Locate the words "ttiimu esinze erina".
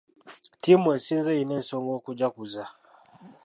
0.55-1.53